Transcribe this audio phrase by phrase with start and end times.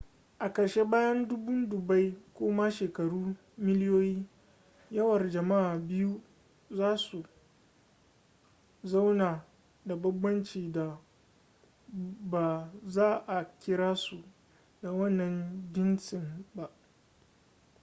[0.39, 4.25] a ƙarshe bayan dubun dubbai ko ma shekaru miliyoyi
[4.91, 6.21] yawar jama'a biyu
[6.69, 7.23] za su
[8.83, 9.45] zauna
[9.85, 10.99] da banbancin da
[12.29, 14.23] ba za a kira su
[14.81, 16.69] da wannan jinsin ba